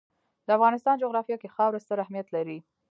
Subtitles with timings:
[0.45, 2.57] د افغانستان جغرافیه کې خاوره ستر اهمیت لري.